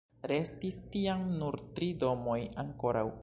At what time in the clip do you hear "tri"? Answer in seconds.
1.77-1.91